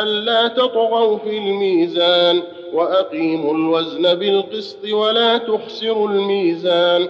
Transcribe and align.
ألا 0.00 0.48
تطغوا 0.48 1.18
في 1.18 1.38
الميزان 1.38 2.42
وأقيموا 2.72 3.54
الوزن 3.54 4.14
بالقسط 4.14 4.84
ولا 4.92 5.38
تخسروا 5.38 6.08
الميزان 6.08 7.08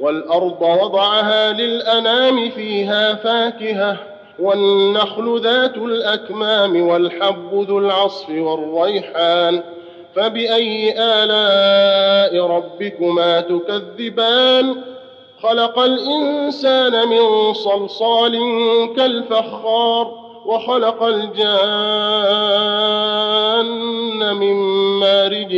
والأرض 0.00 0.62
وضعها 0.62 1.52
للأنام 1.52 2.50
فيها 2.50 3.14
فاكهة 3.14 3.96
والنخل 4.38 5.40
ذات 5.40 5.76
الأكمام 5.76 6.88
والحب 6.88 7.64
ذو 7.68 7.78
العصف 7.78 8.30
والريحان 8.30 9.62
فبأي 10.14 10.94
آلاء 10.98 12.46
ربكما 12.46 13.40
تكذبان؟ 13.40 14.76
خلق 15.42 15.78
الإنسان 15.78 17.08
من 17.08 17.52
صلصال 17.52 18.38
كالفخار 18.96 20.23
وخلق 20.46 21.02
الجان 21.02 21.34
من 24.36 24.54
مارج 25.00 25.54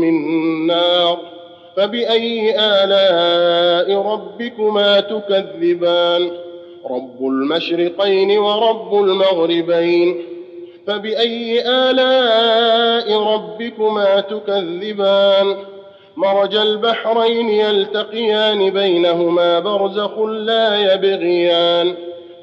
من 0.00 0.66
نار 0.66 1.18
فبأي 1.76 2.54
آلاء 2.58 4.02
ربكما 4.12 5.00
تكذبان؟ 5.00 6.30
رب 6.90 7.16
المشرقين 7.20 8.38
ورب 8.38 8.94
المغربين. 8.94 10.22
فبأي 10.86 11.62
آلاء 11.66 13.22
ربكما 13.22 14.20
تكذبان؟ 14.20 15.56
مرج 16.16 16.56
البحرين 16.56 17.48
يلتقيان 17.48 18.70
بينهما 18.70 19.58
برزخ 19.58 20.18
لا 20.18 20.94
يبغيان. 20.94 21.94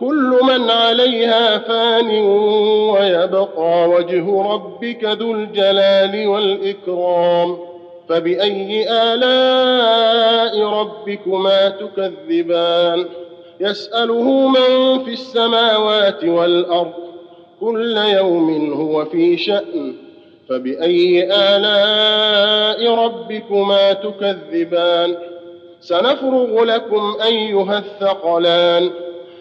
كل 0.00 0.38
من 0.42 0.70
عليها 0.70 1.58
فان 1.58 2.08
ويبقى 2.90 3.88
وجه 3.88 4.42
ربك 4.42 5.04
ذو 5.04 5.32
الجلال 5.32 6.26
والإكرام. 6.26 7.58
فبأي 8.08 8.86
آلاء 9.12 10.66
ربكما 10.66 11.68
تكذبان؟ 11.68 13.06
يسأله 13.60 14.48
من 14.48 15.04
في 15.04 15.12
السماوات 15.12 16.24
والأرض 16.24 16.92
كل 17.60 17.96
يوم 17.96 18.72
هو 18.72 19.04
في 19.04 19.36
شأن. 19.36 19.94
فبأي 20.48 21.28
آلاء 21.32 22.94
ربكما 22.94 23.92
تكذبان؟ 23.92 25.16
سنفرغ 25.80 26.64
لكم 26.64 27.16
أيها 27.26 27.78
الثقلان. 27.78 28.90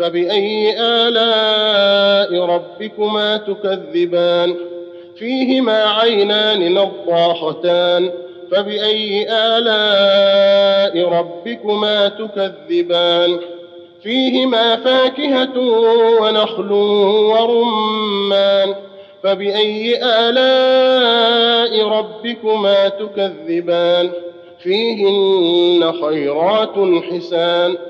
فبأي 0.00 0.74
آلاء 0.80 2.44
ربكما 2.44 3.36
تكذبان؟ 3.36 4.56
فيهما 5.16 5.84
عينان 5.84 6.74
نضاختان 6.74 8.10
فبأي 8.50 9.26
آلاء 9.30 11.08
ربكما 11.08 12.08
تكذبان؟ 12.08 13.38
فيهما 14.02 14.76
فاكهة 14.76 15.58
ونخل 16.20 16.72
ورمان. 17.32 18.74
فبأي 19.22 19.98
آلاء 20.04 21.88
ربكما 21.88 22.88
تكذبان؟ 22.88 24.10
فيهن 24.62 25.92
خيرات 25.92 27.02
حسان. 27.10 27.89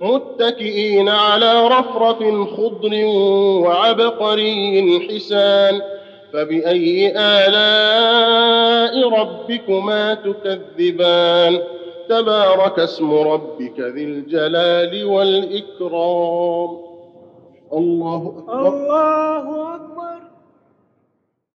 متكئين 0.00 1.08
على 1.08 1.68
رفرف 1.68 2.18
خضر 2.56 3.04
وعبقري 3.64 5.08
حسان. 5.10 5.82
فبأي 6.32 7.12
آلاء 7.16 9.08
ربكما 9.08 10.14
تكذبان؟ 10.14 11.60
تبارك 12.08 12.78
اسم 12.78 13.14
ربك 13.14 13.80
ذي 13.80 14.04
الجلال 14.04 15.04
والإكرام. 15.04 16.78
الله 17.72 18.44
أكبر. 18.48 18.68
الله 18.68 19.74
أكبر. 19.74 19.89